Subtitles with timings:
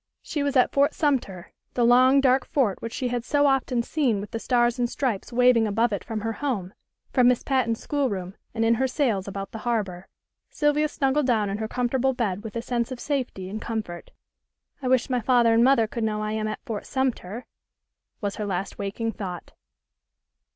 [0.23, 4.19] She was at Fort Sumter, the long dark fort which she had so often seen
[4.19, 6.73] with the Stars and Stripes waving above it from her home,
[7.13, 10.07] from Miss Patten's schoolroom, and in her sails about the harbor.
[10.49, 14.09] Sylvia snuggled down in her comfortable bed with a sense of safety and comfort.
[14.81, 17.45] "I wish my father and mother could know I am at Fort Sumter,"
[18.21, 19.51] was her last waking thought.